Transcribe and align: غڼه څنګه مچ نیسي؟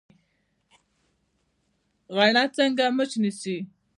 غڼه 2.15 2.43
څنګه 2.57 2.85
مچ 2.95 3.11
نیسي؟ 3.21 3.57